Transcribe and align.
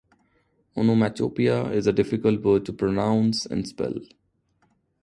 Onomatopoeia 0.75 1.69
is 1.73 1.85
a 1.85 1.93
difficult 1.93 2.41
word 2.41 2.65
to 2.65 2.73
pronounce 2.73 3.45
and 3.45 3.67
spell 3.67 3.99